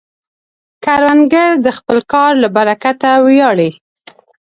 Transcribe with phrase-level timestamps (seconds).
[0.83, 3.69] کروندګر د خپل کار له برکته ویاړي